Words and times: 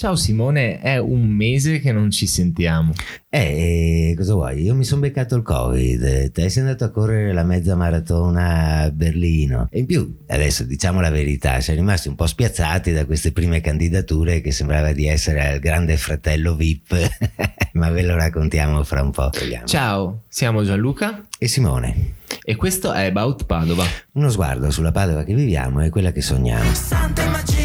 Ciao 0.00 0.16
Simone, 0.16 0.80
è 0.80 0.96
un 0.96 1.28
mese 1.28 1.78
che 1.78 1.92
non 1.92 2.10
ci 2.10 2.26
sentiamo. 2.26 2.94
Eh, 3.28 4.14
cosa 4.16 4.32
vuoi? 4.32 4.62
Io 4.62 4.74
mi 4.74 4.82
sono 4.82 5.02
beccato 5.02 5.36
il 5.36 5.42
Covid, 5.42 6.32
te 6.32 6.48
sei 6.48 6.62
andato 6.62 6.84
a 6.84 6.88
correre 6.88 7.34
la 7.34 7.42
mezza 7.42 7.76
maratona 7.76 8.78
a 8.78 8.90
Berlino. 8.90 9.68
E 9.70 9.80
in 9.80 9.84
più, 9.84 10.20
adesso 10.28 10.64
diciamo 10.64 11.02
la 11.02 11.10
verità, 11.10 11.60
siamo 11.60 11.80
rimasti 11.80 12.08
un 12.08 12.14
po' 12.14 12.26
spiazzati 12.26 12.94
da 12.94 13.04
queste 13.04 13.32
prime 13.32 13.60
candidature 13.60 14.40
che 14.40 14.52
sembrava 14.52 14.92
di 14.92 15.06
essere 15.06 15.46
al 15.46 15.58
grande 15.58 15.98
fratello 15.98 16.56
VIP, 16.56 16.96
ma 17.74 17.90
ve 17.90 18.02
lo 18.02 18.14
raccontiamo 18.14 18.82
fra 18.84 19.02
un 19.02 19.10
po'. 19.10 19.28
Togliamo. 19.28 19.66
Ciao, 19.66 20.22
siamo 20.28 20.64
Gianluca 20.64 21.26
e 21.38 21.46
Simone. 21.46 22.14
E 22.42 22.56
questo 22.56 22.90
è 22.94 23.04
About 23.04 23.44
Padova. 23.44 23.84
Uno 24.12 24.30
sguardo 24.30 24.70
sulla 24.70 24.92
Padova 24.92 25.24
che 25.24 25.34
viviamo 25.34 25.84
e 25.84 25.90
quella 25.90 26.10
che 26.10 26.22
sogniamo. 26.22 26.72
Santa 26.72 27.22
immaginazione, 27.22 27.59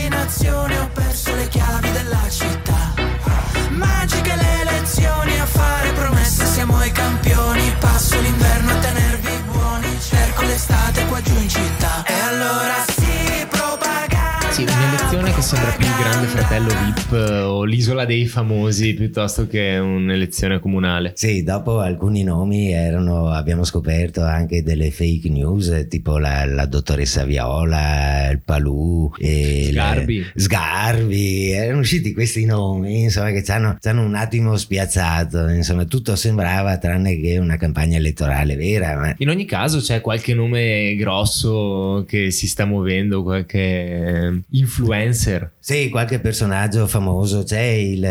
un'elezione 15.46 15.46
che 15.46 15.46
sembra 15.46 15.72
più 15.78 15.95
il 15.98 16.02
grande 16.04 16.28
fratello 16.28 16.68
VIP 16.68 17.12
eh, 17.14 17.40
o 17.42 17.64
l'isola 17.64 18.06
dei 18.06 18.26
famosi 18.28 18.94
piuttosto 18.94 19.48
che 19.48 19.78
un'elezione 19.78 20.60
comunale. 20.60 21.14
Sì, 21.16 21.44
dopo 21.44 21.80
alcuni 21.80 22.24
nomi 22.24 22.72
erano, 22.72 23.30
abbiamo 23.30 23.64
scoperto 23.64 24.22
anche 24.22 24.62
delle 24.64 24.92
fake 24.92 25.30
news, 25.30 25.88
tipo 25.90 26.18
la, 26.18 26.46
la 26.46 26.66
dottoressa 26.66 27.24
Viola, 27.24 28.30
il 28.30 28.42
Palù, 28.44 29.12
e 29.18 29.68
Sgarbi. 29.72 30.16
il- 30.16 30.32
Sgarbi, 30.36 31.52
erano 31.52 31.80
usciti 31.80 32.14
questi 32.14 32.46
nomi, 32.46 33.04
insomma, 33.04 33.32
che 33.32 33.44
ci 33.44 33.52
hanno, 33.52 33.78
ci 33.80 33.88
hanno 33.88 34.04
un 34.04 34.16
attimo 34.16 34.58
spiazzato, 34.58 35.48
insomma, 35.48 35.86
tutto 35.86 36.16
sembrava 36.16 36.78
tranne 36.78 37.20
che 37.20 37.38
una 37.38 37.58
campagna 37.58 37.98
elettorale 37.98 38.56
vera, 38.56 38.96
ma 38.98 39.14
In 39.18 39.30
ogni 39.30 39.46
caso 39.46 39.80
c'è 39.80 40.02
qualche 40.02 40.34
nome 40.34 40.96
grosso 40.96 42.04
che 42.08 42.32
si 42.32 42.48
sta 42.48 42.66
muovendo, 42.66 43.24
qualche 43.24 44.42
influencer. 44.50 45.52
Sì, 45.60 45.85
qualche 45.90 46.20
personaggio 46.20 46.88
famoso. 46.88 47.44
C'è 47.44 47.62
il, 47.62 48.04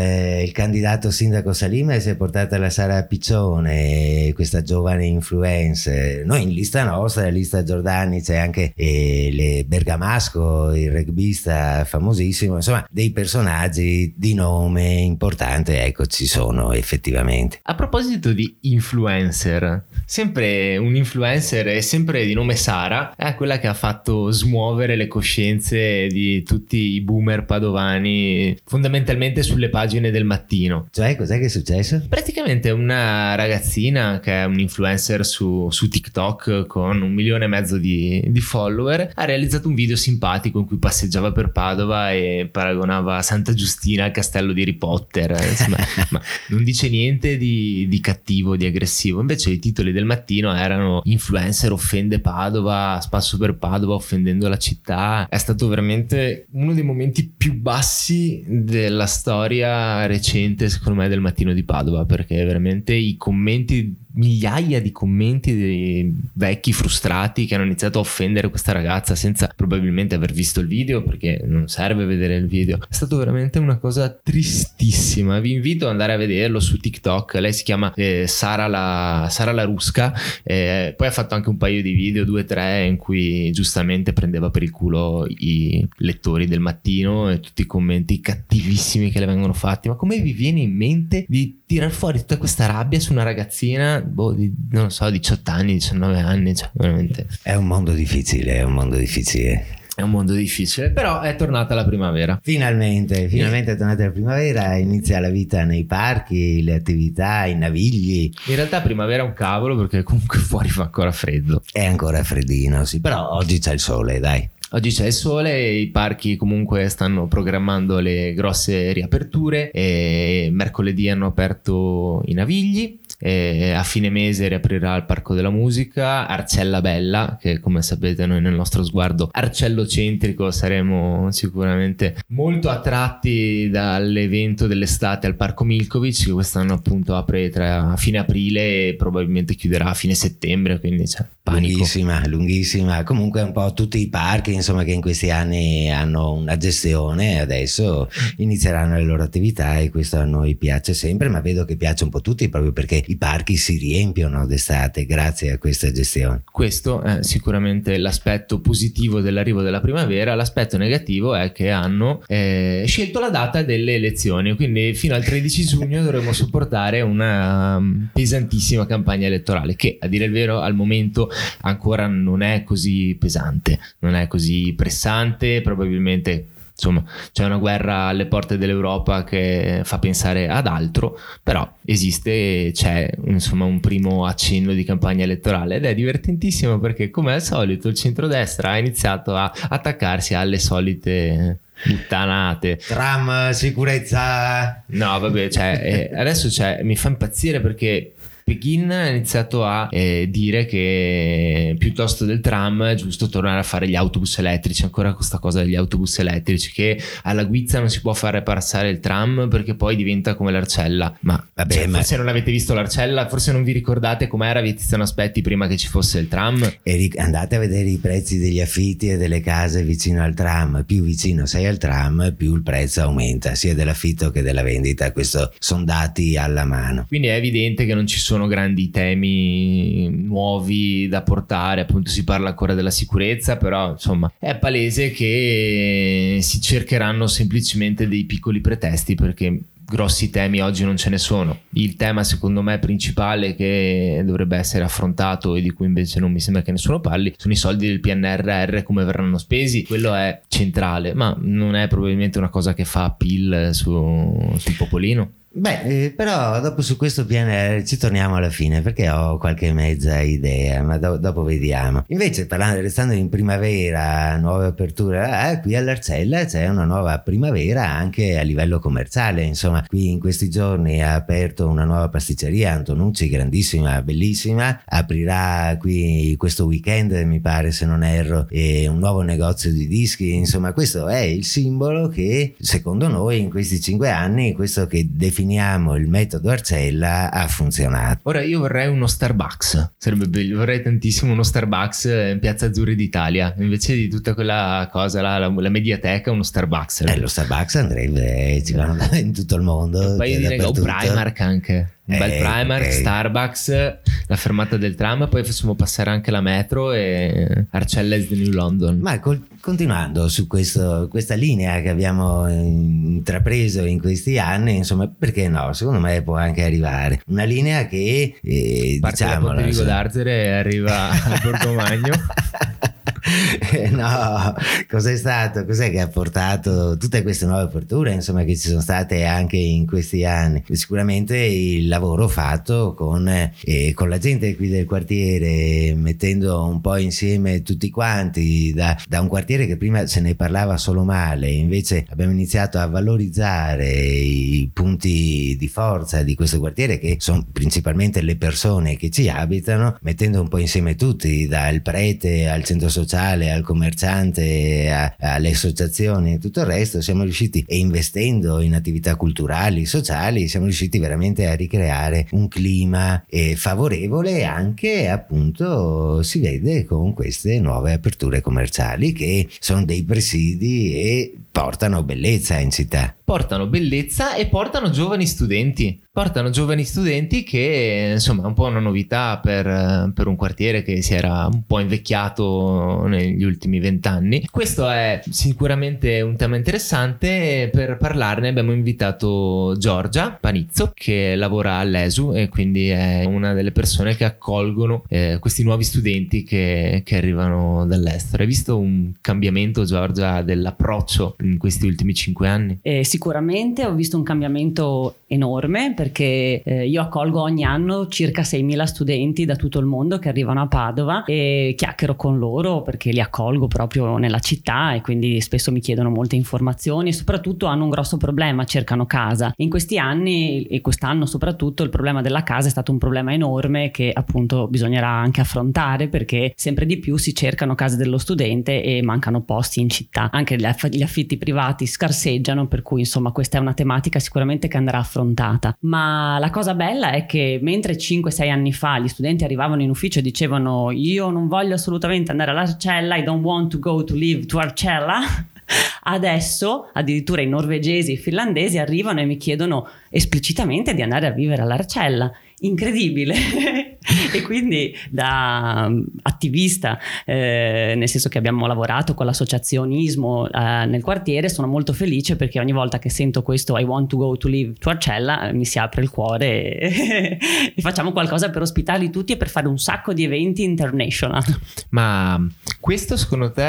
il 0.43 0.51
candidato 0.51 1.11
sindaco 1.11 1.53
Salima 1.53 1.93
e 1.93 1.99
si 1.99 2.09
è 2.09 2.15
portata 2.15 2.57
la 2.57 2.69
Sara 2.69 3.03
Piccione, 3.03 4.31
questa 4.33 4.61
giovane 4.61 5.05
influencer. 5.05 6.25
Noi 6.25 6.43
in 6.43 6.49
lista 6.49 6.83
nostra, 6.83 7.27
in 7.27 7.33
lista 7.33 7.63
Giordani, 7.63 8.21
c'è 8.21 8.37
anche 8.37 8.73
eh, 8.75 9.65
Bergamasco, 9.67 10.73
il 10.75 10.91
rugbista 10.91 11.85
famosissimo. 11.85 12.55
Insomma, 12.55 12.85
dei 12.89 13.11
personaggi 13.11 14.13
di 14.15 14.33
nome 14.33 14.89
importante, 14.93 15.83
ecco, 15.83 16.05
ci 16.05 16.25
sono 16.25 16.73
effettivamente. 16.73 17.59
A 17.63 17.75
proposito 17.75 18.33
di 18.33 18.57
influencer, 18.61 19.85
sempre 20.05 20.77
un 20.77 20.95
influencer 20.95 21.67
è 21.67 21.81
sempre 21.81 22.25
di 22.25 22.33
nome 22.33 22.55
Sara, 22.55 23.13
è 23.15 23.35
quella 23.35 23.59
che 23.59 23.67
ha 23.67 23.73
fatto 23.73 24.31
smuovere 24.31 24.95
le 24.95 25.07
coscienze 25.07 26.07
di 26.07 26.43
tutti 26.43 26.93
i 26.93 27.01
boomer 27.01 27.45
padovani 27.65 28.57
fondamentalmente 28.63 29.43
sulle 29.43 29.69
pagine 29.69 30.11
del 30.11 30.25
mattino. 30.25 30.87
Cioè, 30.91 31.15
cos'è 31.15 31.39
che 31.39 31.45
è 31.45 31.49
successo? 31.49 32.05
Praticamente 32.07 32.69
una 32.69 33.35
ragazzina 33.35 34.19
che 34.19 34.31
è 34.41 34.45
un 34.45 34.59
influencer 34.59 35.25
su, 35.25 35.67
su 35.71 35.87
TikTok 35.87 36.65
con 36.67 37.01
un 37.01 37.13
milione 37.13 37.45
e 37.45 37.47
mezzo 37.47 37.77
di, 37.77 38.23
di 38.27 38.39
follower 38.39 39.11
ha 39.13 39.25
realizzato 39.25 39.67
un 39.67 39.73
video 39.73 39.95
simpatico 39.95 40.59
in 40.59 40.65
cui 40.65 40.77
passeggiava 40.77 41.31
per 41.31 41.51
Padova 41.51 42.11
e 42.11 42.47
paragonava 42.51 43.21
Santa 43.21 43.53
Giustina 43.53 44.05
al 44.05 44.11
castello 44.11 44.53
di 44.53 44.61
Harry 44.61 44.75
Potter. 44.75 45.31
Insomma, 45.31 45.77
ma 46.11 46.21
non 46.49 46.63
dice 46.63 46.89
niente 46.89 47.37
di, 47.37 47.87
di 47.87 47.99
cattivo, 47.99 48.55
di 48.55 48.65
aggressivo. 48.65 49.19
Invece 49.19 49.51
i 49.51 49.59
titoli 49.59 49.91
del 49.91 50.05
mattino 50.05 50.53
erano 50.53 51.01
influencer 51.05 51.71
offende 51.71 52.19
Padova, 52.19 52.99
spasso 53.01 53.37
per 53.37 53.55
Padova 53.57 53.93
offendendo 53.93 54.47
la 54.47 54.57
città. 54.57 55.27
È 55.27 55.37
stato 55.37 55.67
veramente 55.67 56.47
uno 56.51 56.73
dei 56.73 56.83
momenti 56.83 57.31
più 57.35 57.54
bassi 57.55 58.43
della 58.47 59.05
storia 59.05 60.05
recente, 60.05 60.69
secondo 60.69 61.01
me, 61.01 61.07
del 61.07 61.21
mattino 61.21 61.53
di 61.53 61.63
Padova, 61.63 62.05
perché 62.05 62.43
veramente 62.43 62.93
i 62.93 63.17
commenti 63.17 64.04
migliaia 64.15 64.81
di 64.81 64.91
commenti 64.91 65.53
di 65.55 66.13
vecchi 66.33 66.73
frustrati 66.73 67.45
che 67.45 67.55
hanno 67.55 67.65
iniziato 67.65 67.97
a 67.97 68.01
offendere 68.01 68.49
questa 68.49 68.71
ragazza 68.71 69.15
senza 69.15 69.51
probabilmente 69.55 70.15
aver 70.15 70.31
visto 70.31 70.59
il 70.59 70.67
video 70.67 71.03
perché 71.03 71.41
non 71.45 71.67
serve 71.67 72.05
vedere 72.05 72.35
il 72.35 72.47
video. 72.47 72.77
È 72.77 72.93
stato 72.93 73.17
veramente 73.17 73.59
una 73.59 73.77
cosa 73.77 74.09
tristissima. 74.09 75.39
Vi 75.39 75.53
invito 75.53 75.85
ad 75.85 75.91
andare 75.91 76.13
a 76.13 76.17
vederlo 76.17 76.59
su 76.59 76.77
TikTok. 76.77 77.35
Lei 77.35 77.53
si 77.53 77.63
chiama 77.63 77.93
eh, 77.95 78.25
Sara, 78.27 78.67
la, 78.67 79.27
Sara 79.29 79.51
la 79.51 79.63
Rusca. 79.63 80.13
Eh, 80.43 80.93
poi 80.95 81.07
ha 81.07 81.11
fatto 81.11 81.35
anche 81.35 81.49
un 81.49 81.57
paio 81.57 81.81
di 81.81 81.91
video 81.91 82.23
due 82.23 82.41
o 82.41 82.45
tre 82.45 82.85
in 82.85 82.97
cui 82.97 83.51
giustamente 83.51 84.13
prendeva 84.13 84.49
per 84.49 84.63
il 84.63 84.71
culo 84.71 85.25
i 85.27 85.85
lettori 85.97 86.47
del 86.47 86.59
mattino 86.59 87.29
e 87.29 87.39
tutti 87.39 87.63
i 87.63 87.65
commenti 87.65 88.19
cattivissimi 88.19 89.11
che 89.11 89.19
le 89.19 89.25
vengono 89.25 89.53
fatti. 89.53 89.89
Ma 89.89 89.95
come 89.95 90.19
vi 90.19 90.33
viene 90.33 90.61
in 90.61 90.75
mente 90.75 91.25
di 91.27 91.61
tirar 91.65 91.91
fuori 91.91 92.19
tutta 92.19 92.37
questa 92.37 92.65
rabbia 92.65 92.99
su 92.99 93.11
una 93.11 93.23
ragazzina 93.23 94.04
boh, 94.05 94.33
di, 94.33 94.53
non 94.71 94.91
so 94.91 95.09
18 95.09 95.51
anni 95.51 95.73
19 95.73 96.19
anni 96.19 96.55
cioè 96.55 96.69
veramente 96.73 97.27
È 97.41 97.53
un 97.55 97.67
mondo 97.67 97.91
difficile, 97.93 98.55
è 98.55 98.63
un 98.63 98.73
mondo 98.73 98.95
difficile. 98.95 99.65
è 99.95 100.01
un 100.01 100.09
mondo 100.09 100.33
difficile 100.33 100.89
però 100.91 101.21
è 101.21 101.35
tornata 101.35 101.73
la 101.73 101.85
primavera 101.85 102.39
Finalmente, 102.43 103.27
finalmente 103.27 103.71
è 103.73 103.77
tornata 103.77 104.03
la 104.03 104.11
primavera, 104.11 104.75
inizia 104.75 105.19
la 105.19 105.29
vita 105.29 105.63
nei 105.63 105.85
parchi, 105.85 106.61
le 106.63 106.73
attività, 106.75 107.45
i 107.45 107.55
navigli. 107.55 108.31
in 108.47 108.55
realtà 108.55 108.81
primavera 108.81 109.23
è 109.23 109.25
un 109.25 109.33
cavolo 109.33 109.75
perché 109.77 110.03
comunque 110.03 110.37
fuori 110.39 110.69
fa 110.69 110.83
ancora 110.83 111.11
freddo 111.11 111.61
È 111.71 111.83
ancora 111.85 112.23
freddino, 112.23 112.83
sì, 112.85 112.99
però 112.99 113.29
oggi 113.31 113.59
c'è 113.59 113.73
il 113.73 113.79
sole, 113.79 114.19
dai. 114.19 114.49
Oggi 114.75 114.89
c'è 114.89 115.05
il 115.05 115.13
sole, 115.13 115.69
i 115.71 115.87
parchi 115.87 116.35
comunque 116.35 116.89
stanno 116.89 117.27
programmando 117.27 117.99
le 117.99 118.33
grosse 118.33 118.91
riaperture 118.91 119.71
e 119.71 120.49
mercoledì 120.51 121.07
hanno 121.07 121.27
aperto 121.27 122.21
i 122.25 122.33
Navigli, 122.33 122.99
e 123.17 123.71
a 123.71 123.83
fine 123.83 124.09
mese 124.09 124.49
riaprirà 124.49 124.97
il 124.97 125.05
Parco 125.05 125.33
della 125.33 125.49
Musica, 125.49 126.27
Arcella 126.27 126.81
Bella, 126.81 127.37
che 127.39 127.61
come 127.61 127.81
sapete 127.81 128.25
noi 128.25 128.41
nel 128.41 128.53
nostro 128.53 128.83
sguardo 128.83 129.29
arcellocentrico 129.31 130.51
saremo 130.51 131.31
sicuramente 131.31 132.17
molto 132.27 132.69
attratti 132.69 133.69
dall'evento 133.69 134.67
dell'estate 134.67 135.25
al 135.25 135.37
Parco 135.37 135.63
Milkovic, 135.63 136.25
che 136.25 136.31
quest'anno 136.31 136.73
appunto 136.73 137.15
apre 137.15 137.47
tra 137.47 137.95
fine 137.95 138.17
aprile 138.17 138.89
e 138.89 138.95
probabilmente 138.95 139.55
chiuderà 139.55 139.85
a 139.85 139.93
fine 139.93 140.15
settembre, 140.15 140.81
quindi 140.81 141.05
c'è 141.05 141.25
panico. 141.45 141.77
Lunghissima, 141.77 142.27
lunghissima. 142.27 143.03
Comunque 143.03 143.41
un 143.41 143.51
po' 143.51 143.71
tutti 143.73 143.99
i 143.99 144.09
parchi, 144.09 144.51
insomma, 144.51 144.83
che 144.83 144.91
in 144.91 145.01
questi 145.01 145.29
anni 145.29 145.91
hanno 145.91 146.33
una 146.33 146.57
gestione, 146.57 147.39
adesso 147.39 148.09
inizieranno 148.37 148.95
le 148.95 149.03
loro 149.03 149.21
attività 149.21 149.77
e 149.77 149.91
questo 149.91 150.17
a 150.17 150.25
noi 150.25 150.55
piace 150.55 150.95
sempre, 150.95 151.29
ma 151.29 151.41
vedo 151.41 151.63
che 151.63 151.77
piace 151.77 152.03
un 152.03 152.09
po' 152.09 152.17
a 152.17 152.21
tutti 152.21 152.49
proprio 152.49 152.71
perché 152.71 153.03
i 153.05 153.15
parchi 153.15 153.57
si 153.57 153.77
riempiono 153.77 154.47
d'estate 154.47 155.05
grazie 155.05 155.51
a 155.51 155.57
questa 155.59 155.91
gestione. 155.91 156.41
Questo 156.51 157.01
è 157.03 157.21
sicuramente 157.21 157.97
l'aspetto 157.97 158.59
positivo 158.59 159.21
dell'arrivo 159.21 159.61
della 159.61 159.81
primavera, 159.81 160.33
l'aspetto 160.33 160.77
negativo 160.77 161.35
è 161.35 161.51
che 161.51 161.69
hanno 161.69 162.23
eh, 162.27 162.83
scelto 162.87 163.19
la 163.19 163.29
data 163.29 163.61
delle 163.61 163.95
elezioni, 163.95 164.55
quindi 164.55 164.95
fino 164.95 165.13
al 165.13 165.23
13 165.23 165.65
giugno 165.65 166.01
dovremo 166.01 166.33
sopportare 166.33 167.01
una 167.01 167.77
um, 167.77 168.09
pesantissima 168.11 168.87
campagna 168.87 169.27
elettorale 169.27 169.75
che 169.75 169.97
a 169.99 170.07
dire 170.07 170.25
il 170.25 170.31
vero 170.31 170.59
al 170.59 170.73
momento 170.73 171.29
ancora 171.61 172.07
non 172.07 172.41
è 172.41 172.63
così 172.63 173.15
pesante, 173.19 173.79
non 173.99 174.15
è 174.15 174.27
così 174.27 174.73
pressante, 174.75 175.61
probabilmente 175.61 176.47
insomma 176.75 177.03
c'è 177.31 177.45
una 177.45 177.57
guerra 177.57 178.07
alle 178.07 178.25
porte 178.25 178.57
dell'Europa 178.57 179.23
che 179.23 179.81
fa 179.83 179.97
pensare 179.97 180.49
ad 180.49 180.67
altro, 180.67 181.17
però 181.41 181.69
esiste, 181.85 182.71
c'è 182.73 183.09
insomma 183.25 183.65
un 183.65 183.79
primo 183.79 184.25
accenno 184.25 184.73
di 184.73 184.83
campagna 184.83 185.23
elettorale 185.23 185.77
ed 185.77 185.85
è 185.85 185.95
divertentissimo 185.95 186.79
perché 186.79 187.09
come 187.09 187.33
al 187.33 187.41
solito 187.41 187.87
il 187.87 187.95
centrodestra 187.95 188.71
ha 188.71 188.77
iniziato 188.77 189.35
a 189.35 189.51
attaccarsi 189.69 190.33
alle 190.33 190.59
solite 190.59 191.59
puttanate. 191.83 192.77
Tram, 192.77 193.51
sicurezza. 193.51 194.83
No, 194.87 195.19
vabbè, 195.19 195.49
cioè, 195.49 196.09
eh, 196.11 196.17
adesso 196.17 196.49
cioè, 196.49 196.81
mi 196.83 196.95
fa 196.95 197.09
impazzire 197.09 197.61
perché 197.61 198.13
Pechino 198.47 198.93
ha 198.93 199.07
iniziato 199.07 199.65
a 199.65 199.87
eh, 199.89 200.27
dire 200.29 200.65
che 200.65 201.75
piuttosto 201.79 202.25
del 202.25 202.41
tram 202.41 202.83
è 202.83 202.93
giusto 202.93 203.27
tornare 203.27 203.57
a 203.57 203.63
fare 203.63 203.87
gli 203.87 203.95
autobus 203.95 204.37
elettrici, 204.37 204.83
ancora 204.83 205.15
questa 205.15 205.39
cosa 205.39 205.63
degli 205.63 205.73
autobus 205.73 206.19
elettrici, 206.19 206.71
che 206.71 207.01
alla 207.23 207.43
guizza 207.43 207.79
non 207.79 207.89
si 207.89 208.01
può 208.01 208.13
fare 208.13 208.43
passare 208.43 208.91
il 208.91 208.99
tram 208.99 209.47
perché 209.49 209.73
poi 209.73 209.95
diventa 209.95 210.35
come 210.35 210.51
l'Arcella. 210.51 211.17
Ma 211.21 211.43
vabbè, 211.55 211.73
cioè, 211.73 211.87
ma... 211.87 211.97
forse 211.97 212.17
non 212.17 212.27
avete 212.27 212.51
visto 212.51 212.75
l'Arcella, 212.75 213.27
forse 213.27 213.51
non 213.51 213.63
vi 213.63 213.71
ricordate 213.71 214.27
com'era 214.27 214.61
Vietiziano 214.61 215.01
Aspetti 215.01 215.41
prima 215.41 215.65
che 215.65 215.77
ci 215.77 215.87
fosse 215.87 216.19
il 216.19 216.27
tram. 216.27 216.71
E 216.83 217.11
andate 217.15 217.55
a 217.55 217.59
vedere 217.59 217.89
i 217.89 217.97
prezzi 217.97 218.37
degli 218.37 218.61
affitti 218.61 219.09
e 219.09 219.17
delle 219.17 219.41
case 219.41 219.81
vicino 219.81 220.21
al 220.21 220.35
tram, 220.35 220.83
più 220.85 221.01
vicino 221.01 221.47
sei 221.47 221.65
al 221.65 221.79
tram, 221.79 222.35
più 222.37 222.53
il 222.53 222.61
prezzo 222.61 223.01
aumenta, 223.01 223.55
sia 223.55 223.73
dell'affitto 223.73 224.29
che 224.29 224.43
della 224.43 224.61
vendita. 224.61 225.11
Questo 225.11 225.51
sono 225.57 225.83
dati 225.83 226.37
alla 226.37 226.63
mano. 226.63 227.05
Quindi 227.07 227.25
è 227.29 227.33
evidente 227.33 227.87
che 227.87 227.95
non 227.95 228.05
ci 228.05 228.19
sono 228.19 228.33
grandi 228.47 228.89
temi 228.89 230.09
nuovi 230.09 231.07
da 231.07 231.21
portare, 231.21 231.81
appunto 231.81 232.09
si 232.09 232.23
parla 232.23 232.49
ancora 232.49 232.73
della 232.73 232.91
sicurezza, 232.91 233.57
però 233.57 233.91
insomma 233.91 234.31
è 234.37 234.55
palese 234.57 235.11
che 235.11 236.39
si 236.41 236.61
cercheranno 236.61 237.27
semplicemente 237.27 238.07
dei 238.07 238.25
piccoli 238.25 238.61
pretesti 238.61 239.15
perché 239.15 239.59
grossi 239.85 240.29
temi 240.31 240.61
oggi 240.61 240.83
non 240.83 240.97
ce 240.97 241.09
ne 241.09 241.17
sono. 241.17 241.59
Il 241.69 241.95
tema 241.95 242.23
secondo 242.23 242.61
me 242.61 242.79
principale 242.79 243.55
che 243.55 244.21
dovrebbe 244.25 244.57
essere 244.57 244.83
affrontato 244.83 245.55
e 245.55 245.61
di 245.61 245.69
cui 245.69 245.85
invece 245.85 246.19
non 246.19 246.31
mi 246.31 246.39
sembra 246.39 246.63
che 246.63 246.71
nessuno 246.71 246.99
parli 246.99 247.33
sono 247.37 247.53
i 247.53 247.57
soldi 247.57 247.87
del 247.87 247.99
PNRR, 247.99 248.81
come 248.83 249.05
verranno 249.05 249.37
spesi, 249.37 249.83
quello 249.85 250.13
è 250.13 250.41
centrale, 250.47 251.13
ma 251.13 251.35
non 251.39 251.75
è 251.75 251.87
probabilmente 251.87 252.39
una 252.39 252.49
cosa 252.49 252.73
che 252.73 252.85
fa 252.85 253.03
appeal 253.03 253.69
su, 253.73 254.53
sul 254.57 254.75
popolino. 254.75 255.31
Beh, 255.57 255.83
eh, 255.83 256.11
però 256.11 256.59
dopo 256.59 256.81
su 256.81 256.97
questo 256.97 257.25
PNR 257.25 257.81
ci 257.85 257.95
torniamo 257.95 258.35
alla 258.35 258.49
fine 258.49 258.81
perché 258.81 259.09
ho 259.09 259.37
qualche 259.37 259.71
mezza 259.71 260.19
idea, 260.19 260.83
ma 260.83 260.97
do- 260.97 261.15
dopo 261.15 261.43
vediamo. 261.43 262.03
Invece, 262.07 262.45
parlando, 262.45 262.81
restando 262.81 263.13
in 263.13 263.29
primavera, 263.29 264.35
nuove 264.35 264.65
aperture, 264.65 265.53
eh, 265.53 265.61
qui 265.61 265.77
all'Arcella 265.77 266.43
c'è 266.43 266.67
una 266.67 266.83
nuova 266.83 267.19
primavera 267.19 267.89
anche 267.89 268.37
a 268.37 268.41
livello 268.41 268.79
commerciale. 268.79 269.43
Insomma, 269.43 269.81
qui 269.87 270.09
in 270.09 270.19
questi 270.19 270.49
giorni 270.49 271.01
ha 271.01 271.13
aperto 271.13 271.69
una 271.69 271.85
nuova 271.85 272.09
pasticceria, 272.09 272.73
Antonucci, 272.73 273.29
grandissima, 273.29 274.01
bellissima. 274.01 274.81
Aprirà 274.83 275.77
qui 275.79 276.35
questo 276.37 276.65
weekend, 276.65 277.13
mi 277.13 277.39
pare, 277.39 277.71
se 277.71 277.85
non 277.85 278.03
erro, 278.03 278.47
un 278.51 278.97
nuovo 278.97 279.21
negozio 279.21 279.71
di 279.71 279.87
dischi. 279.87 280.33
Insomma, 280.33 280.73
questo 280.73 281.07
è 281.07 281.19
il 281.21 281.45
simbolo 281.45 282.09
che, 282.09 282.55
secondo 282.59 283.07
noi, 283.07 283.39
in 283.39 283.49
questi 283.49 283.79
cinque 283.79 284.09
anni, 284.09 284.51
questo 284.51 284.85
che 284.85 285.07
definisce 285.09 285.43
definiamo 285.45 285.95
il 285.95 286.07
metodo 286.07 286.49
Arcella 286.49 287.31
ha 287.31 287.47
funzionato. 287.47 288.21
Ora 288.23 288.41
io 288.41 288.59
vorrei 288.59 288.87
uno 288.87 289.05
Starbucks, 289.05 289.93
sarebbe 289.97 290.25
bello, 290.25 290.57
vorrei 290.57 290.81
tantissimo 290.81 291.31
uno 291.31 291.43
Starbucks 291.43 292.05
in 292.05 292.39
Piazza 292.41 292.65
Azzurri 292.65 292.95
d'Italia, 292.95 293.53
invece 293.59 293.93
di 293.93 294.07
tutta 294.09 294.33
quella 294.33 294.89
cosa, 294.91 295.21
la, 295.21 295.37
la, 295.37 295.53
la 295.55 295.69
mediateca, 295.69 296.31
uno 296.31 296.43
Starbucks. 296.43 297.01
Eh, 297.01 297.19
lo 297.19 297.27
Starbucks 297.27 297.75
andrebbe, 297.75 298.63
ci 298.65 298.73
vanno 298.73 299.07
in 299.13 299.33
tutto 299.33 299.55
il 299.55 299.61
mondo. 299.61 300.11
Un 300.11 300.17
paio 300.17 300.39
di 300.39 300.61
o 300.61 300.71
Primark 300.71 301.39
anche 301.41 301.94
un 302.07 302.17
bel 302.17 302.31
eh, 302.31 302.37
Primark, 302.37 302.81
okay. 302.81 302.91
Starbucks, 302.91 303.97
la 304.27 304.35
fermata 304.35 304.77
del 304.77 304.95
tram, 304.95 305.27
poi 305.27 305.43
facciamo 305.43 305.73
passare 305.73 306.11
anche 306.11 306.29
la 306.29 306.41
metro 306.41 306.91
e 306.91 307.65
Arcelles 307.71 308.27
di 308.27 308.43
New 308.43 308.51
London. 308.51 308.99
Ma 308.99 309.19
col, 309.19 309.47
continuando 309.59 310.27
su 310.27 310.45
questo, 310.45 311.07
questa 311.09 311.33
linea 311.33 311.81
che 311.81 311.89
abbiamo 311.89 312.47
intrapreso 312.47 313.85
in 313.85 313.99
questi 313.99 314.37
anni, 314.37 314.75
insomma, 314.75 315.07
perché 315.07 315.47
no? 315.47 315.73
Secondo 315.73 315.99
me 315.99 316.21
può 316.21 316.35
anche 316.35 316.63
arrivare. 316.63 317.21
Una 317.27 317.43
linea 317.43 317.87
che 317.87 318.37
eh, 318.41 318.97
Parte 319.01 319.23
diciamo. 319.23 319.53
Da 319.53 319.61
Porto 319.61 319.83
d'Arzere 319.83 320.43
e 320.43 320.49
arriva 320.51 321.09
a 321.09 321.39
Porto 321.41 321.73
Magno. 321.73 322.13
no, 323.91 324.53
cos'è 324.87 325.17
stato? 325.17 325.65
Cos'è 325.65 325.89
che 325.89 325.99
ha 325.99 326.07
portato 326.07 326.95
tutte 326.97 327.23
queste 327.23 327.45
nuove 327.47 327.63
aperture, 327.63 328.13
insomma, 328.13 328.43
che 328.43 328.55
ci 328.55 328.67
sono 328.67 328.81
state 328.81 329.25
anche 329.25 329.57
in 329.57 329.87
questi 329.87 330.23
anni? 330.25 330.63
Sicuramente 330.69 331.35
il 331.37 331.87
lavoro 331.87 332.27
fatto 332.27 332.93
con, 332.93 333.27
eh, 333.27 333.93
con 333.95 334.09
la 334.09 334.19
gente 334.19 334.55
qui 334.55 334.69
del 334.69 334.85
quartiere, 334.85 335.95
mettendo 335.95 336.65
un 336.65 336.81
po' 336.81 336.97
insieme 336.97 337.63
tutti 337.63 337.89
quanti, 337.89 338.71
da, 338.73 338.95
da, 339.07 339.21
un 339.21 339.27
quartiere 339.27 339.65
che 339.65 339.77
prima 339.77 340.05
se 340.05 340.19
ne 340.19 340.35
parlava 340.35 340.77
solo 340.77 341.03
male, 341.03 341.49
invece 341.49 342.05
abbiamo 342.09 342.31
iniziato 342.31 342.77
a 342.77 342.85
valorizzare 342.85 343.89
i 343.89 344.69
punti 344.71 345.55
di 345.57 345.67
forza 345.67 346.21
di 346.21 346.35
questo 346.35 346.59
quartiere, 346.59 346.99
che 346.99 347.15
sono 347.19 347.43
principalmente 347.51 348.21
le 348.21 348.35
persone 348.35 348.97
che 348.97 349.09
ci 349.09 349.29
abitano, 349.29 349.97
mettendo 350.01 350.41
un 350.41 350.47
po' 350.47 350.59
insieme 350.59 350.95
tutti, 350.95 351.47
dal 351.47 351.81
prete 351.81 352.47
al 352.47 352.63
centro 352.63 352.87
sociale 352.89 353.13
sociale, 353.15 353.51
al 353.51 353.63
commerciante, 353.63 354.91
a, 354.91 355.15
alle 355.19 355.51
associazioni 355.51 356.33
e 356.33 356.37
tutto 356.37 356.59
il 356.59 356.65
resto, 356.65 356.99
siamo 356.99 357.23
riusciti, 357.23 357.63
e 357.65 357.77
investendo 357.77 358.59
in 358.59 358.75
attività 358.75 359.15
culturali, 359.15 359.85
sociali, 359.85 360.49
siamo 360.49 360.65
riusciti 360.65 360.99
veramente 360.99 361.47
a 361.47 361.55
ricreare 361.55 362.27
un 362.31 362.49
clima 362.49 363.23
eh, 363.29 363.55
favorevole 363.55 364.43
anche 364.43 365.07
appunto 365.07 366.21
si 366.23 366.39
vede 366.39 366.83
con 366.83 367.13
queste 367.13 367.59
nuove 367.59 367.93
aperture 367.93 368.41
commerciali 368.41 369.13
che 369.13 369.47
sono 369.59 369.85
dei 369.85 370.03
presidi 370.03 370.93
e 370.93 371.33
portano 371.51 372.03
bellezza 372.03 372.57
in 372.57 372.71
città. 372.71 373.14
Portano 373.25 373.65
bellezza 373.65 374.35
e 374.35 374.45
portano 374.45 374.91
giovani 374.91 375.25
studenti 375.25 375.99
portano 376.15 376.49
giovani 376.49 376.85
studenti 376.85 377.43
che 377.43 378.11
insomma 378.13 378.43
è 378.43 378.45
un 378.45 378.53
po' 378.53 378.67
una 378.67 378.79
novità 378.79 379.37
per, 379.43 380.13
per, 380.15 380.27
un 380.27 380.37
quartiere 380.37 380.81
che 380.81 381.01
si 381.01 381.13
era 381.13 381.49
un 381.51 381.63
po' 381.67 381.79
invecchiato 381.79 383.05
negli 383.05 383.43
ultimi 383.43 383.79
vent'anni. 383.79 384.47
Questo 384.49 384.89
è 384.89 385.21
sicuramente 385.29 386.21
un 386.21 386.37
tema 386.37 386.55
interessante. 386.55 387.69
Per 387.69 387.97
parlarne 387.97 388.47
abbiamo 388.47 388.71
invitato 388.71 389.75
Giorgia 389.77 390.31
Panizzo 390.39 390.93
che 390.95 391.35
lavora 391.35 391.79
all'ESU 391.79 392.31
e 392.33 392.47
quindi 392.47 392.87
è 392.87 393.25
una 393.25 393.51
delle 393.51 393.73
persone 393.73 394.15
che 394.15 394.23
accolgono 394.23 395.03
eh, 395.09 395.35
questi 395.41 395.63
nuovi 395.63 395.83
studenti 395.83 396.43
che, 396.43 397.01
che 397.03 397.17
arrivano 397.17 397.85
dall'estero. 397.85 398.43
Hai 398.43 398.47
visto 398.47 398.79
un 398.79 399.11
cambiamento 399.19 399.83
Giorgia 399.83 400.41
dell'approccio 400.43 401.35
in 401.43 401.57
questi 401.57 401.87
ultimi 401.87 402.13
cinque 402.13 402.47
anni? 402.47 402.79
Eh, 402.81 403.03
sicuramente 403.15 403.85
ho 403.85 403.93
visto 403.93 404.17
un 404.17 404.23
cambiamento 404.23 405.19
enorme 405.27 405.93
perché 405.95 406.61
eh, 406.63 406.85
io 406.85 407.01
accolgo 407.01 407.41
ogni 407.41 407.63
anno 407.63 408.07
circa 408.07 408.41
6.000 408.41 408.83
studenti 408.83 409.45
da 409.45 409.55
tutto 409.55 409.79
il 409.79 409.85
mondo 409.85 410.19
che 410.19 410.27
arrivano 410.27 410.61
a 410.61 410.67
Padova 410.67 411.23
e 411.23 411.73
chiacchiero 411.77 412.17
con 412.17 412.37
loro 412.37 412.81
perché 412.81 413.11
li 413.11 413.21
accolgo 413.21 413.67
proprio 413.67 414.17
nella 414.17 414.39
città 414.39 414.93
e 414.93 415.01
quindi 415.01 415.39
spesso 415.39 415.71
mi 415.71 415.79
chiedono 415.79 416.09
molte 416.09 416.35
informazioni 416.35 417.09
e 417.09 417.13
soprattutto 417.13 417.67
hanno 417.67 417.85
un 417.85 417.89
grosso 417.89 418.17
problema, 418.17 418.65
cercano 418.65 419.05
casa. 419.05 419.53
In 419.57 419.69
questi 419.69 419.97
anni 419.97 420.63
e 420.63 420.81
quest'anno 420.81 421.25
soprattutto 421.25 421.83
il 421.83 421.89
problema 421.89 422.21
della 422.21 422.43
casa 422.43 422.67
è 422.67 422.71
stato 422.71 422.91
un 422.91 422.97
problema 422.97 423.31
enorme 423.31 423.91
che 423.91 424.11
appunto 424.13 424.67
bisognerà 424.67 425.07
anche 425.07 425.39
affrontare 425.39 426.09
perché 426.09 426.51
sempre 426.57 426.85
di 426.85 426.99
più 426.99 427.15
si 427.15 427.33
cercano 427.33 427.75
case 427.75 427.95
dello 427.95 428.17
studente 428.17 428.83
e 428.83 429.01
mancano 429.01 429.41
posti 429.41 429.79
in 429.79 429.89
città. 429.89 430.29
Anche 430.33 430.57
gli 430.57 431.01
affitti 431.01 431.37
privati 431.37 431.85
scarseggiano 431.85 432.67
per 432.67 432.81
cui 432.81 433.04
insomma 433.05 433.31
questa 433.31 433.57
è 433.57 433.61
una 433.61 433.73
tematica 433.73 434.19
sicuramente 434.19 434.67
che 434.67 434.77
andrà 434.77 434.97
affrontata. 434.97 435.77
Ma 435.81 436.37
la 436.39 436.49
cosa 436.49 436.73
bella 436.73 437.11
è 437.11 437.25
che 437.25 437.59
mentre 437.61 437.95
5-6 437.95 438.49
anni 438.49 438.73
fa 438.73 438.99
gli 438.99 439.07
studenti 439.07 439.43
arrivavano 439.43 439.81
in 439.81 439.89
ufficio 439.89 440.19
e 440.19 440.21
dicevano 440.21 440.91
io 440.91 441.29
non 441.29 441.47
voglio 441.47 441.75
assolutamente 441.75 442.31
andare 442.31 442.51
all'Arcella, 442.51 443.15
I 443.15 443.23
don't 443.23 443.43
want 443.43 443.71
to 443.71 443.79
go 443.79 444.03
to 444.03 444.13
live 444.13 444.45
to 444.45 444.59
Arcella, 444.59 445.19
Adesso 446.07 446.89
addirittura 446.93 447.41
i 447.41 447.47
norvegesi 447.47 448.11
e 448.11 448.13
i 448.13 448.17
finlandesi 448.17 448.77
arrivano 448.77 449.21
e 449.21 449.25
mi 449.25 449.37
chiedono 449.37 449.87
esplicitamente 450.09 450.93
di 450.93 451.01
andare 451.01 451.27
a 451.27 451.31
vivere 451.31 451.63
all'Arcella 451.63 452.31
incredibile 452.59 453.35
e 454.33 454.41
quindi 454.41 454.95
da 455.09 455.85
um, 455.87 456.05
attivista 456.23 456.97
eh, 457.25 457.93
nel 457.95 458.07
senso 458.09 458.29
che 458.29 458.37
abbiamo 458.37 458.67
lavorato 458.67 459.13
con 459.13 459.25
l'associazionismo 459.25 460.49
eh, 460.49 460.85
nel 460.85 461.01
quartiere 461.01 461.49
sono 461.49 461.67
molto 461.67 461.93
felice 461.93 462.35
perché 462.35 462.59
ogni 462.59 462.71
volta 462.71 462.99
che 462.99 463.09
sento 463.09 463.41
questo 463.41 463.77
I 463.77 463.83
want 463.83 464.09
to 464.09 464.17
go 464.17 464.37
to 464.37 464.47
live 464.47 464.73
to 464.79 464.89
Arcella 464.89 465.51
mi 465.53 465.65
si 465.65 465.79
apre 465.79 466.01
il 466.01 466.09
cuore 466.09 466.77
e, 466.77 467.37
e 467.75 467.81
facciamo 467.81 468.11
qualcosa 468.11 468.49
per 468.49 468.61
ospitarli 468.61 469.09
tutti 469.09 469.33
e 469.33 469.37
per 469.37 469.49
fare 469.49 469.67
un 469.67 469.77
sacco 469.77 470.13
di 470.13 470.23
eventi 470.23 470.63
international 470.63 471.43
ma 471.89 472.45
questo 472.79 473.17
secondo 473.17 473.51
te 473.51 473.63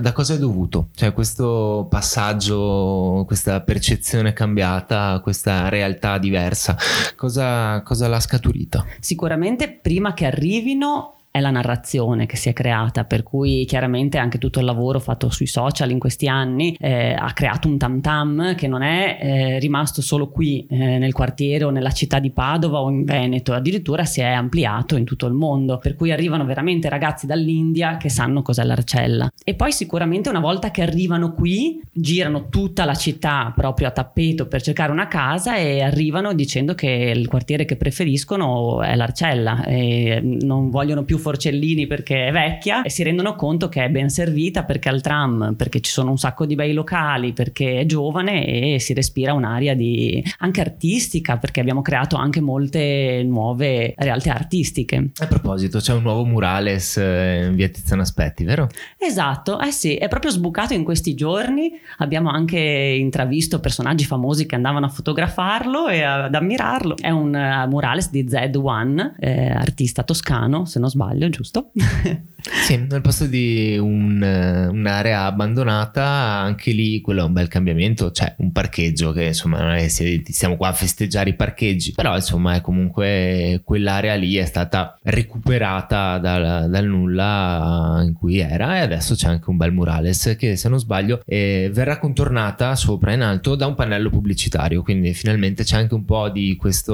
da 0.00 0.12
cosa 0.12 0.34
è 0.34 0.38
dovuto? 0.38 0.88
Cioè 0.94 1.12
questo 1.12 1.86
passaggio 1.88 3.24
questa 3.26 3.60
percezione 3.60 4.32
cambiata 4.32 5.20
questa 5.22 5.68
realtà 5.68 6.18
diversa 6.18 6.76
cosa, 7.16 7.82
cosa 7.82 8.08
l'ha 8.08 8.20
scaturita? 8.20 8.84
Sicuramente 9.00 9.68
prima 9.82 10.14
che 10.14 10.24
arrivino 10.24 11.16
è 11.32 11.40
la 11.40 11.50
narrazione 11.50 12.26
che 12.26 12.36
si 12.36 12.50
è 12.50 12.52
creata, 12.52 13.04
per 13.04 13.22
cui 13.22 13.64
chiaramente 13.64 14.18
anche 14.18 14.36
tutto 14.36 14.58
il 14.58 14.66
lavoro 14.66 15.00
fatto 15.00 15.30
sui 15.30 15.46
social 15.46 15.90
in 15.90 15.98
questi 15.98 16.28
anni 16.28 16.76
eh, 16.78 17.14
ha 17.14 17.32
creato 17.32 17.68
un 17.68 17.78
tam 17.78 18.02
tam 18.02 18.54
che 18.54 18.68
non 18.68 18.82
è 18.82 19.18
eh, 19.18 19.58
rimasto 19.58 20.02
solo 20.02 20.28
qui 20.28 20.66
eh, 20.68 20.98
nel 20.98 21.14
quartiere 21.14 21.64
o 21.64 21.70
nella 21.70 21.90
città 21.90 22.18
di 22.18 22.30
Padova 22.30 22.80
o 22.80 22.90
in 22.90 23.04
Veneto, 23.04 23.54
addirittura 23.54 24.04
si 24.04 24.20
è 24.20 24.26
ampliato 24.26 24.96
in 24.96 25.06
tutto 25.06 25.24
il 25.26 25.32
mondo, 25.32 25.78
per 25.78 25.96
cui 25.96 26.12
arrivano 26.12 26.44
veramente 26.44 26.90
ragazzi 26.90 27.24
dall'India 27.26 27.96
che 27.96 28.10
sanno 28.10 28.42
cos'è 28.42 28.62
l'Arcella. 28.62 29.32
E 29.42 29.54
poi 29.54 29.72
sicuramente 29.72 30.28
una 30.28 30.40
volta 30.40 30.70
che 30.70 30.82
arrivano 30.82 31.32
qui 31.32 31.80
girano 31.90 32.50
tutta 32.50 32.84
la 32.84 32.94
città 32.94 33.50
proprio 33.56 33.88
a 33.88 33.90
tappeto 33.90 34.48
per 34.48 34.60
cercare 34.60 34.92
una 34.92 35.08
casa 35.08 35.56
e 35.56 35.80
arrivano 35.80 36.34
dicendo 36.34 36.74
che 36.74 36.88
il 37.16 37.26
quartiere 37.26 37.64
che 37.64 37.76
preferiscono 37.76 38.82
è 38.82 38.94
l'Arcella 38.96 39.64
e 39.64 40.20
non 40.22 40.68
vogliono 40.68 41.04
più 41.04 41.20
Forcellini 41.22 41.86
perché 41.86 42.26
è 42.26 42.32
vecchia 42.32 42.82
e 42.82 42.90
si 42.90 43.02
rendono 43.02 43.34
conto 43.34 43.68
che 43.68 43.84
è 43.84 43.88
ben 43.88 44.10
servita 44.10 44.64
perché 44.64 44.90
ha 44.90 44.92
il 44.92 45.00
tram, 45.00 45.54
perché 45.56 45.80
ci 45.80 45.90
sono 45.90 46.10
un 46.10 46.18
sacco 46.18 46.44
di 46.44 46.54
bei 46.54 46.74
locali, 46.74 47.32
perché 47.32 47.80
è 47.80 47.86
giovane 47.86 48.74
e 48.74 48.80
si 48.80 48.92
respira 48.92 49.32
un'aria 49.32 49.74
di, 49.74 50.22
anche 50.38 50.60
artistica 50.60 51.38
perché 51.38 51.60
abbiamo 51.60 51.80
creato 51.80 52.16
anche 52.16 52.40
molte 52.40 53.22
nuove 53.24 53.94
realtà 53.96 54.34
artistiche. 54.34 55.10
A 55.16 55.26
proposito, 55.26 55.78
c'è 55.78 55.92
un 55.94 56.02
nuovo 56.02 56.24
murales 56.24 56.96
eh, 56.96 57.46
in 57.46 57.54
via 57.54 57.68
Tiziano 57.68 58.02
Aspetti, 58.02 58.44
vero? 58.44 58.68
Esatto, 58.98 59.60
eh 59.60 59.70
sì, 59.70 59.94
è 59.94 60.08
proprio 60.08 60.30
sbucato 60.30 60.74
in 60.74 60.84
questi 60.84 61.14
giorni. 61.14 61.70
Abbiamo 61.98 62.30
anche 62.30 62.58
intravisto 62.58 63.60
personaggi 63.60 64.04
famosi 64.04 64.46
che 64.46 64.56
andavano 64.56 64.86
a 64.86 64.88
fotografarlo 64.88 65.88
e 65.88 66.02
ad 66.02 66.34
ammirarlo. 66.34 66.96
È 66.96 67.10
un 67.10 67.34
uh, 67.34 67.68
murales 67.68 68.10
di 68.10 68.24
Z1, 68.24 69.12
eh, 69.18 69.50
artista 69.50 70.02
toscano, 70.02 70.64
se 70.64 70.78
non 70.78 70.88
sbaglio 70.88 71.11
sbaglio, 71.12 71.28
giusto? 71.28 71.70
sì, 72.42 72.76
nel 72.76 73.00
posto 73.00 73.26
di 73.26 73.76
un, 73.78 74.22
eh, 74.22 74.66
un'area 74.66 75.24
abbandonata, 75.24 76.04
anche 76.04 76.72
lì 76.72 77.00
quello 77.00 77.22
è 77.22 77.24
un 77.24 77.32
bel 77.32 77.48
cambiamento. 77.48 78.10
C'è 78.10 78.34
un 78.38 78.50
parcheggio 78.52 79.12
che 79.12 79.26
insomma 79.26 79.60
non 79.60 79.72
è 79.72 79.86
che 79.88 80.22
stiamo 80.28 80.56
qua 80.56 80.68
a 80.68 80.72
festeggiare 80.72 81.30
i 81.30 81.34
parcheggi, 81.34 81.92
però 81.92 82.14
insomma 82.14 82.54
è 82.54 82.60
comunque 82.60 83.60
quell'area 83.64 84.14
lì 84.14 84.36
è 84.36 84.44
stata 84.44 84.98
recuperata 85.02 86.18
dal, 86.18 86.68
dal 86.68 86.86
nulla 86.86 88.00
in 88.04 88.12
cui 88.12 88.38
era 88.38 88.78
e 88.78 88.80
adesso 88.80 89.14
c'è 89.14 89.28
anche 89.28 89.50
un 89.50 89.56
bel 89.56 89.72
murales 89.72 90.34
che 90.38 90.56
se 90.56 90.68
non 90.68 90.78
sbaglio 90.78 91.22
eh, 91.26 91.70
verrà 91.72 91.98
contornata 91.98 92.74
sopra 92.74 93.12
in 93.12 93.22
alto 93.22 93.54
da 93.54 93.66
un 93.66 93.74
pannello 93.74 94.10
pubblicitario, 94.10 94.82
quindi 94.82 95.14
finalmente 95.14 95.64
c'è 95.64 95.76
anche 95.76 95.94
un 95.94 96.04
po' 96.04 96.28
di 96.28 96.56
questa 96.56 96.92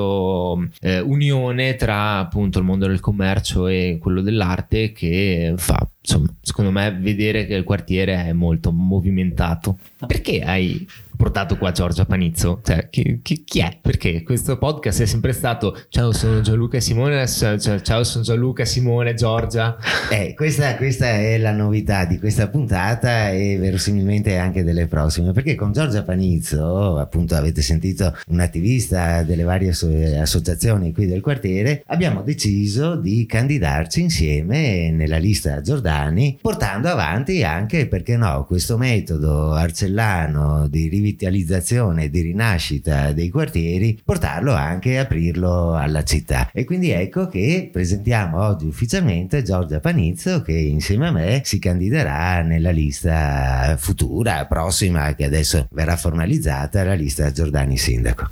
eh, 0.81 1.01
unione 1.01 1.77
tra 1.77 2.19
appunto 2.19 2.59
il 2.59 2.65
mondo 2.65 2.87
del 2.87 3.01
commercio 3.01 3.67
e 3.67 3.99
quello 4.01 4.21
dell'arte 4.21 4.93
che 4.93 5.38
fa, 5.57 5.89
insomma, 6.01 6.35
secondo 6.41 6.71
me 6.71 6.91
vedere 6.93 7.47
che 7.47 7.55
il 7.55 7.65
quartiere 7.65 8.25
è 8.25 8.33
molto 8.33 8.73
movimentato. 8.73 9.79
Perché 10.07 10.41
hai 10.41 10.87
portato 11.19 11.59
qua 11.59 11.73
Giorgia 11.73 12.05
Panizzo? 12.05 12.61
Cioè, 12.63 12.89
chi, 12.91 13.21
chi, 13.23 13.43
chi, 13.43 13.59
è? 13.59 13.77
Perché 13.83 14.23
questo 14.23 14.57
podcast 14.57 15.03
è 15.03 15.07
sempre 15.07 15.33
stato 15.33 15.77
ciao 15.89 16.13
sono 16.13 16.41
Gianluca 16.41 16.79
Simone, 16.79 17.27
ciao 17.27 18.05
sono 18.05 18.25
Gianluca 18.25 18.65
Simone, 18.65 19.15
Giorgia. 19.15 19.77
Eh, 20.11 20.33
questa, 20.35 20.75
questa, 20.77 21.07
è 21.07 21.37
la 21.37 21.53
novità 21.53 22.07
di 22.07 22.19
questa 22.19 22.49
puntata 22.49 23.31
e 23.31 23.59
verosimilmente 23.59 24.39
anche 24.39 24.65
delle 24.65 24.87
prossime, 24.87 25.33
perché 25.33 25.55
con 25.55 25.73
Giorgia 25.73 26.03
Panizzo, 26.03 26.97
appunto 26.97 27.35
avete 27.35 27.61
sentito 27.61 28.17
un 28.29 28.41
attivista 28.41 29.23
delle 29.23 29.43
varie 29.43 29.69
associazioni 29.69 30.95
qui 30.95 31.05
del 31.05 31.21
quartiere, 31.21 31.83
abbiamo 31.89 32.23
deciso 32.23 32.97
di 32.97 33.27
candidarci 33.27 34.01
insieme 34.01 34.91
nella 34.91 35.19
lista 35.19 35.61
Giordani, 35.61 36.39
portando 36.41 36.89
avanti 36.89 37.43
anche, 37.43 37.87
perché 37.87 38.17
no, 38.17 38.47
questo 38.47 38.79
metodo 38.79 39.53
arcellano 39.53 40.69
di 40.69 40.89
rivitalizzazione 40.89 41.08
rivitalizzazione 41.09 42.11
di 42.11 42.21
rinascita 42.21 43.13
dei 43.13 43.31
quartieri, 43.31 43.99
portarlo 44.05 44.53
anche 44.53 44.91
e 44.91 44.97
aprirlo 44.99 45.75
alla 45.75 46.05
città. 46.05 46.51
E 46.53 46.65
quindi 46.65 46.91
ecco 46.91 47.29
che 47.29 47.71
presentiamo 47.73 48.43
oggi 48.43 48.67
ufficialmente 48.67 49.43
Giorgia 49.43 49.81
Panizzo 49.81 50.43
che 50.43 50.53
insieme 50.53 51.09
a 51.09 51.13
me 51.13 51.41
si 51.45 51.59
candiderà 51.59 52.43
nella 52.43 52.71
lista 52.71 53.77
futura, 53.79 54.47
prossima, 54.47 55.15
che 55.15 55.25
adesso 55.25 55.67
verrà 55.71 55.97
formalizzata, 55.97 56.85
la 56.85 56.95
lista 56.95 57.31
Giordani 57.33 57.77
Sindaco. 57.77 58.29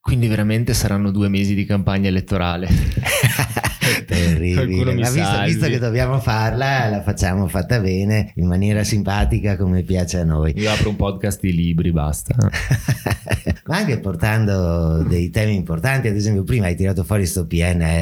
Quindi 0.00 0.26
veramente 0.26 0.74
saranno 0.74 1.10
due 1.10 1.28
mesi 1.28 1.54
di 1.54 1.64
campagna 1.64 2.08
elettorale. 2.08 2.66
terribile. 4.12 4.94
Ma 4.94 5.10
visto, 5.10 5.42
visto, 5.44 5.66
che 5.66 5.78
dobbiamo 5.78 6.18
farla, 6.20 6.88
la 6.88 7.02
facciamo 7.02 7.48
fatta 7.48 7.80
bene, 7.80 8.32
in 8.36 8.46
maniera 8.46 8.84
simpatica 8.84 9.56
come 9.56 9.82
piace 9.82 10.18
a 10.18 10.24
noi. 10.24 10.52
Io 10.56 10.70
apro 10.70 10.90
un 10.90 10.96
podcast 10.96 11.40
di 11.40 11.54
libri, 11.54 11.92
basta. 11.92 12.34
Ma 13.64 13.76
anche 13.76 13.98
portando 13.98 15.04
dei 15.04 15.30
temi 15.30 15.54
importanti, 15.54 16.08
ad 16.08 16.16
esempio 16.16 16.42
prima 16.42 16.66
hai 16.66 16.74
tirato 16.74 17.04
fuori 17.04 17.26
sto 17.26 17.46
PNRRRRR 17.46 17.92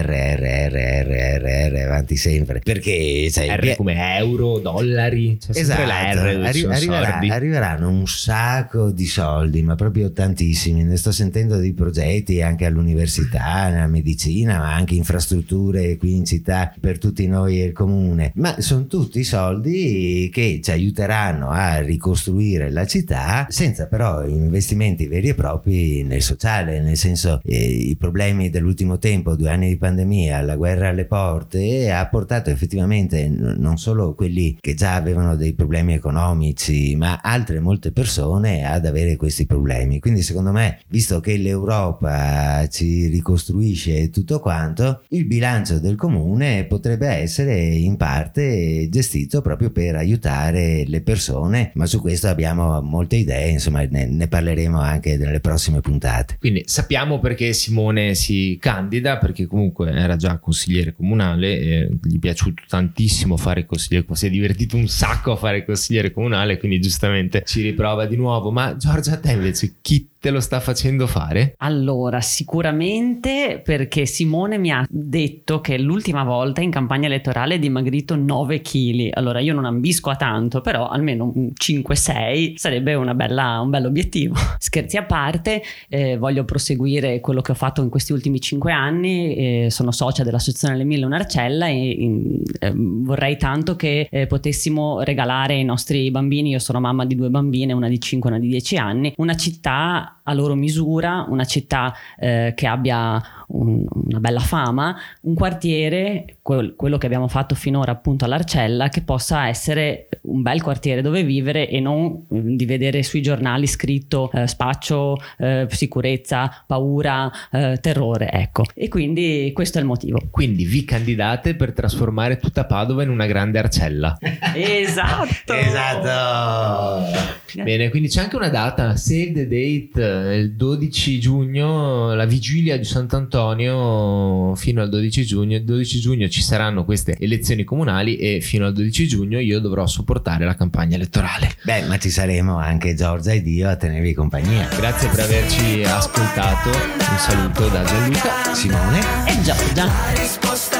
avanti 1.84 2.16
sempre, 2.16 2.60
perché 2.60 3.30
cioè, 3.30 3.56
R 3.56 3.76
come 3.76 4.16
euro, 4.18 4.58
dollari, 4.58 5.36
c'è 5.38 5.58
esatto, 5.58 5.84
la 5.84 6.12
R, 6.12 6.18
arri- 6.44 6.64
arriverà, 6.64 7.18
arriveranno 7.18 7.90
un 7.90 8.06
sacco 8.06 8.90
di 8.90 9.06
soldi, 9.06 9.62
ma 9.62 9.74
proprio 9.74 10.10
tantissimi, 10.12 10.82
ne 10.82 10.96
sto 10.96 11.12
sentendo 11.12 11.58
dei 11.58 11.74
progetti 11.74 12.40
anche 12.40 12.64
all'università, 12.64 13.68
nella 13.68 13.86
medicina, 13.86 14.58
ma 14.58 14.74
anche 14.74 14.94
infrastrutture 14.94 15.96
qui 16.00 16.16
in 16.16 16.24
città 16.24 16.74
per 16.80 16.98
tutti 16.98 17.26
noi 17.28 17.60
e 17.60 17.66
il 17.66 17.72
comune, 17.72 18.32
ma 18.36 18.58
sono 18.60 18.86
tutti 18.86 19.22
soldi 19.22 20.30
che 20.32 20.60
ci 20.62 20.70
aiuteranno 20.70 21.50
a 21.50 21.80
ricostruire 21.80 22.70
la 22.70 22.86
città 22.86 23.46
senza 23.50 23.86
però 23.86 24.26
investimenti 24.26 25.06
veri 25.06 25.28
e 25.28 25.34
propri 25.34 26.02
nel 26.02 26.22
sociale, 26.22 26.80
nel 26.80 26.96
senso 26.96 27.40
eh, 27.44 27.56
i 27.56 27.96
problemi 27.96 28.48
dell'ultimo 28.48 28.98
tempo, 28.98 29.36
due 29.36 29.50
anni 29.50 29.68
di 29.68 29.76
pandemia, 29.76 30.40
la 30.40 30.56
guerra 30.56 30.88
alle 30.88 31.04
porte 31.04 31.92
ha 31.92 32.06
portato 32.08 32.48
effettivamente 32.50 33.28
non 33.28 33.76
solo 33.76 34.14
quelli 34.14 34.56
che 34.58 34.74
già 34.74 34.94
avevano 34.94 35.36
dei 35.36 35.52
problemi 35.52 35.92
economici, 35.92 36.96
ma 36.96 37.20
altre 37.22 37.60
molte 37.60 37.92
persone 37.92 38.64
ad 38.64 38.86
avere 38.86 39.16
questi 39.16 39.44
problemi. 39.44 40.00
Quindi 40.00 40.22
secondo 40.22 40.52
me, 40.52 40.80
visto 40.88 41.20
che 41.20 41.36
l'Europa 41.36 42.66
ci 42.68 43.06
ricostruisce 43.08 44.08
tutto 44.10 44.40
quanto, 44.40 45.02
il 45.08 45.26
bilancio 45.26 45.78
del 45.78 45.89
del 45.90 45.96
comune 45.96 46.64
potrebbe 46.64 47.08
essere 47.08 47.58
in 47.62 47.96
parte 47.96 48.88
gestito 48.88 49.42
proprio 49.42 49.70
per 49.70 49.96
aiutare 49.96 50.84
le 50.86 51.02
persone, 51.02 51.72
ma 51.74 51.86
su 51.86 52.00
questo 52.00 52.28
abbiamo 52.28 52.80
molte 52.80 53.16
idee, 53.16 53.50
insomma 53.50 53.82
ne, 53.82 54.06
ne 54.06 54.28
parleremo 54.28 54.80
anche 54.80 55.16
nelle 55.16 55.40
prossime 55.40 55.80
puntate. 55.80 56.36
Quindi 56.38 56.62
sappiamo 56.66 57.18
perché 57.18 57.52
Simone 57.52 58.14
si 58.14 58.56
candida, 58.60 59.18
perché 59.18 59.46
comunque 59.46 59.90
era 59.90 60.16
già 60.16 60.38
consigliere 60.38 60.94
comunale, 60.94 61.58
e 61.58 61.90
gli 62.02 62.16
è 62.16 62.18
piaciuto 62.18 62.62
tantissimo 62.68 63.36
fare 63.36 63.66
consigliere, 63.66 64.06
si 64.12 64.26
è 64.26 64.30
divertito 64.30 64.76
un 64.76 64.88
sacco 64.88 65.32
a 65.32 65.36
fare 65.36 65.64
consigliere 65.64 66.12
comunale, 66.12 66.58
quindi 66.58 66.80
giustamente 66.80 67.42
ci 67.46 67.62
riprova 67.62 68.06
di 68.06 68.16
nuovo. 68.16 68.50
Ma 68.50 68.76
Giorgia, 68.76 69.14
a 69.14 69.18
te 69.18 69.32
invece 69.32 69.74
chi 69.80 70.09
te 70.20 70.30
lo 70.30 70.40
sta 70.40 70.60
facendo 70.60 71.06
fare? 71.06 71.54
Allora, 71.58 72.20
sicuramente 72.20 73.62
perché 73.64 74.04
Simone 74.04 74.58
mi 74.58 74.70
ha 74.70 74.86
detto 74.88 75.62
che 75.62 75.78
l'ultima 75.78 76.24
volta 76.24 76.60
in 76.60 76.70
campagna 76.70 77.06
elettorale 77.06 77.54
è 77.54 77.58
dimagrito 77.58 78.16
9 78.16 78.60
kg. 78.60 79.08
Allora, 79.12 79.40
io 79.40 79.54
non 79.54 79.64
ambisco 79.64 80.10
a 80.10 80.16
tanto, 80.16 80.60
però 80.60 80.88
almeno 80.88 81.32
5-6 81.58 82.56
sarebbe 82.56 82.98
bella, 83.14 83.60
un 83.60 83.70
bello 83.70 83.88
obiettivo. 83.88 84.34
Scherzi 84.60 84.98
a 84.98 85.04
parte, 85.04 85.62
eh, 85.88 86.18
voglio 86.18 86.44
proseguire 86.44 87.20
quello 87.20 87.40
che 87.40 87.52
ho 87.52 87.56
fatto 87.56 87.82
in 87.82 87.88
questi 87.88 88.12
ultimi 88.12 88.40
5 88.40 88.72
anni. 88.72 89.34
Eh, 89.34 89.66
sono 89.70 89.90
socia 89.90 90.22
dell'Associazione 90.22 90.76
Le 90.76 90.84
Mille 90.84 91.06
Un'Arcella 91.06 91.66
e 91.66 91.90
in, 91.98 92.42
eh, 92.58 92.72
vorrei 92.74 93.38
tanto 93.38 93.74
che 93.74 94.06
eh, 94.10 94.26
potessimo 94.26 95.00
regalare 95.00 95.54
ai 95.54 95.64
nostri 95.64 96.10
bambini, 96.10 96.50
io 96.50 96.58
sono 96.58 96.78
mamma 96.78 97.06
di 97.06 97.14
due 97.14 97.30
bambine, 97.30 97.72
una 97.72 97.88
di 97.88 97.98
5 97.98 98.28
e 98.28 98.32
una 98.34 98.42
di 98.42 98.48
10 98.48 98.76
anni, 98.76 99.14
una 99.16 99.34
città 99.34 100.09
다 100.10 100.19
a 100.30 100.34
loro 100.34 100.54
misura, 100.54 101.26
una 101.28 101.44
città 101.44 101.92
eh, 102.18 102.52
che 102.54 102.66
abbia 102.66 103.20
un, 103.48 103.84
una 103.88 104.20
bella 104.20 104.38
fama, 104.38 104.96
un 105.22 105.34
quartiere, 105.34 106.36
quel, 106.40 106.74
quello 106.76 106.98
che 106.98 107.06
abbiamo 107.06 107.28
fatto 107.28 107.54
finora 107.54 107.92
appunto 107.92 108.24
all'Arcella, 108.24 108.88
che 108.88 109.02
possa 109.02 109.48
essere 109.48 110.08
un 110.22 110.42
bel 110.42 110.62
quartiere 110.62 111.02
dove 111.02 111.24
vivere 111.24 111.68
e 111.68 111.80
non 111.80 112.26
mm, 112.32 112.56
di 112.56 112.64
vedere 112.64 113.02
sui 113.02 113.22
giornali 113.22 113.66
scritto 113.66 114.30
eh, 114.32 114.46
spaccio, 114.46 115.20
eh, 115.38 115.66
sicurezza, 115.68 116.64
paura, 116.66 117.30
eh, 117.50 117.78
terrore, 117.80 118.30
ecco. 118.30 118.64
E 118.74 118.88
quindi 118.88 119.50
questo 119.52 119.78
è 119.78 119.80
il 119.80 119.86
motivo. 119.86 120.20
Quindi 120.30 120.64
vi 120.64 120.84
candidate 120.84 121.56
per 121.56 121.72
trasformare 121.72 122.38
tutta 122.38 122.64
Padova 122.64 123.02
in 123.02 123.10
una 123.10 123.26
grande 123.26 123.58
Arcella. 123.58 124.16
esatto! 124.54 125.52
esatto! 125.52 127.38
Bene, 127.62 127.88
quindi 127.88 128.08
c'è 128.08 128.20
anche 128.20 128.36
una 128.36 128.48
data, 128.48 128.96
save 128.96 129.32
the 129.32 129.48
date 129.48 130.19
il 130.34 130.52
12 130.54 131.20
giugno, 131.20 132.14
la 132.14 132.24
vigilia 132.24 132.76
di 132.76 132.84
Sant'Antonio, 132.84 134.54
fino 134.54 134.82
al 134.82 134.88
12 134.88 135.24
giugno. 135.24 135.56
Il 135.56 135.64
12 135.64 136.00
giugno 136.00 136.28
ci 136.28 136.42
saranno 136.42 136.84
queste 136.84 137.16
elezioni 137.18 137.64
comunali 137.64 138.16
e 138.16 138.40
fino 138.40 138.66
al 138.66 138.72
12 138.72 139.08
giugno 139.08 139.38
io 139.38 139.60
dovrò 139.60 139.86
supportare 139.86 140.44
la 140.44 140.54
campagna 140.54 140.96
elettorale. 140.96 141.54
Beh, 141.62 141.82
ma 141.82 141.98
ci 141.98 142.10
saremo 142.10 142.56
anche 142.56 142.94
Giorgia 142.94 143.32
ed 143.32 143.46
io 143.46 143.68
a 143.68 143.76
tenervi 143.76 144.14
compagnia. 144.14 144.68
Grazie 144.76 145.08
per 145.08 145.20
averci 145.20 145.82
ascoltato. 145.84 146.68
Un 146.70 147.18
saluto 147.18 147.68
da 147.68 147.82
Gianluca. 147.84 148.54
Simone 148.54 149.00
E 149.26 149.42
Giorgia. 149.42 149.84
La 149.84 150.12
risposta 150.14 150.79